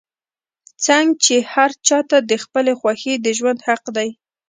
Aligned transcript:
څنګ 0.85 1.07
چې 1.23 1.35
هر 1.53 1.71
چا 1.87 1.99
ته 2.09 2.17
د 2.29 2.33
خپلې 2.43 2.73
خوښې 2.79 3.13
د 3.25 3.27
ژوند 3.37 3.59
حق 3.67 3.83
دے 3.97 4.09